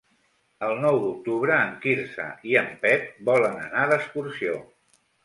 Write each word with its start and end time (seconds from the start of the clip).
El 0.67 0.71
nou 0.85 0.95
d'octubre 1.01 1.57
en 1.65 1.75
Quirze 1.83 2.25
i 2.53 2.57
en 2.63 2.71
Pep 2.87 3.05
volen 3.29 3.61
anar 3.67 3.85
d'excursió. 3.93 4.57